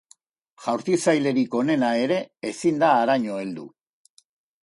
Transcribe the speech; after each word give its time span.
Jaurtitzailerik 0.67 1.57
onena 1.59 1.91
ere 2.05 2.17
ezin 2.53 2.81
da 2.85 2.89
haraino 3.01 3.39
heldu. 3.43 3.67